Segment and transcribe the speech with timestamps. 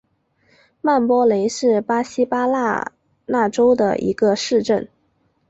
[0.81, 2.91] 曼波雷是巴西巴拉
[3.27, 4.89] 那州的一个市镇。